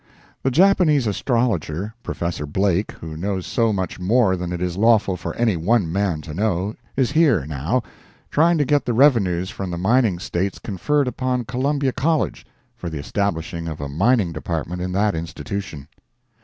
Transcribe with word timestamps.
The 0.41 0.49
Japanese 0.49 1.05
astrologer, 1.05 1.93
Prof. 2.01 2.41
Blake, 2.51 2.91
who 2.93 3.15
knows 3.15 3.45
so 3.45 3.71
much 3.71 3.99
more 3.99 4.35
than 4.35 4.51
it 4.51 4.59
is 4.59 4.75
lawful 4.75 5.15
for 5.15 5.35
any 5.35 5.55
one 5.55 5.91
man 5.91 6.21
to 6.21 6.33
know, 6.33 6.73
is 6.97 7.11
here, 7.11 7.45
now, 7.45 7.83
trying 8.31 8.57
to 8.57 8.65
get 8.65 8.83
the 8.83 8.95
revenues 8.95 9.51
from 9.51 9.69
the 9.69 9.77
mining 9.77 10.17
States 10.17 10.57
conferred 10.57 11.07
upon 11.07 11.45
Columbia 11.45 11.91
College, 11.91 12.47
for 12.75 12.89
the 12.89 12.97
establishing 12.97 13.67
of 13.67 13.79
a 13.79 13.87
mining 13.89 14.31
department 14.33 14.81
in 14.81 14.91
that 14.93 15.13
institution. 15.13 15.87